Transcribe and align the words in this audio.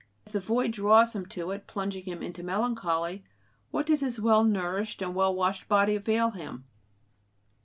if 0.25 0.31
the 0.31 0.39
void 0.39 0.71
draws 0.71 1.13
him 1.13 1.27
to 1.27 1.51
it, 1.51 1.67
plunging 1.67 2.03
him 2.05 2.23
into 2.23 2.41
melancholy, 2.41 3.23
what 3.69 3.85
does 3.85 3.99
his 3.99 4.19
well 4.19 4.43
nourished 4.43 4.99
and 4.99 5.13
well 5.13 5.35
washed 5.35 5.67
body 5.67 5.93
avail 5.95 6.31
him? 6.31 6.65